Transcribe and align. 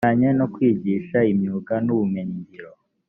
bijyanye 0.03 0.29
no 0.39 0.45
kwigisha 0.53 1.17
imyuga 1.31 1.73
n 1.85 1.87
ubumenyingiro 1.93 2.71